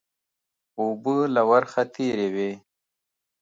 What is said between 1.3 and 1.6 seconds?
له